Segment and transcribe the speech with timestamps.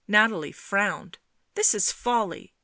[0.07, 1.19] Nathalie frowned."
[1.53, 2.55] This is folly.